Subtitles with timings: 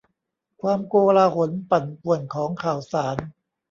[0.61, 3.17] ความโกลาหลปั่นป่วนของข่าวสาร